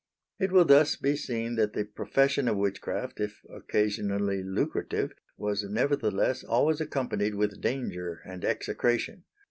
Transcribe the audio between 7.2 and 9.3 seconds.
with danger and execration.